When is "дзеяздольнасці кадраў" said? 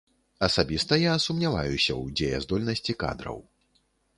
2.21-3.37